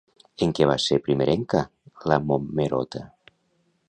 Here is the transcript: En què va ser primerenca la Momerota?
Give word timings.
En 0.45 0.53
què 0.59 0.65
va 0.69 0.77
ser 0.85 0.97
primerenca 1.07 1.61
la 2.13 2.17
Momerota? 2.31 3.05